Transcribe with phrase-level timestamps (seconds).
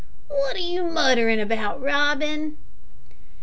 [0.29, 2.57] "What are you muttering about, Robin?"